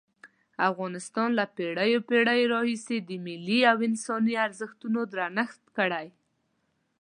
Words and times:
افغانستان 0.69 1.29
له 1.39 1.45
پېړیو 1.55 1.99
پېړیو 2.09 2.51
راهیسې 2.55 2.97
د 3.01 3.09
ملي 3.25 3.59
او 3.71 3.77
انساني 3.87 4.35
ارزښتونو 4.45 4.99
درنښت 5.13 5.61
کړی. 5.77 6.07